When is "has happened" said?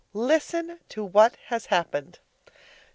1.49-2.17